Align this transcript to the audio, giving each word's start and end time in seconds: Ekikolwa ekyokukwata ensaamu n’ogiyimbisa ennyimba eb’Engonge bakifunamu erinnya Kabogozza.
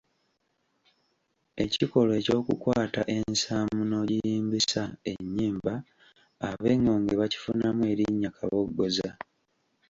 Ekikolwa 1.63 2.13
ekyokukwata 2.21 3.01
ensaamu 3.17 3.81
n’ogiyimbisa 3.85 4.83
ennyimba 5.11 5.73
eb’Engonge 6.49 7.13
bakifunamu 7.21 7.81
erinnya 7.91 8.29
Kabogozza. 8.37 9.11